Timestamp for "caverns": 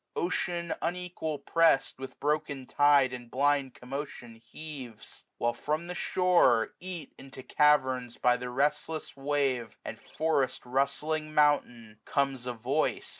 7.43-8.17